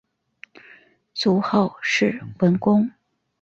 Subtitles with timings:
[1.13, 2.89] 卒后谥文恭。